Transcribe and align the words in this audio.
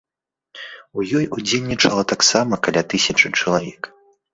У 1.01 1.05
ёй 1.21 1.29
удзельнічала 1.37 2.09
таксама 2.15 2.53
каля 2.67 2.87
тысячы 2.95 3.37
чалавек. 3.41 3.97